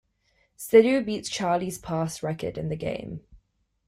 Siddhu 0.57 1.05
beats 1.05 1.29
Charlie's 1.29 1.77
past 1.77 2.23
record 2.23 2.57
in 2.57 2.69
the 2.69 2.75
game. 2.75 3.21